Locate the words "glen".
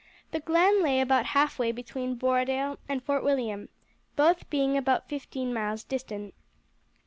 0.39-0.81